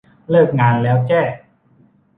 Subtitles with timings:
[0.29, 1.21] เลิกงานแล้วแจ้